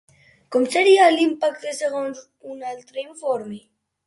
Com 0.53 0.63
seria 0.75 1.09
l'impacte 1.15 1.75
segons 1.81 2.25
un 2.55 2.67
altre 2.71 3.05
informe? 3.05 3.63